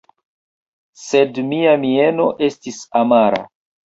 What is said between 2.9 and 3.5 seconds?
amara.